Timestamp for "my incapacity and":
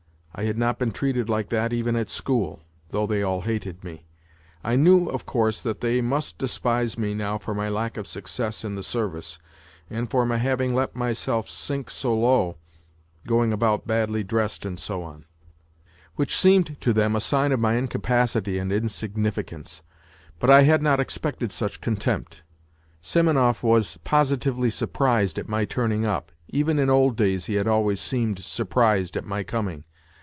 17.59-18.71